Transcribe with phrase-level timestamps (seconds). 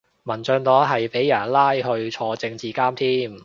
[0.23, 3.39] 民進黨係俾人拉去坐政治監添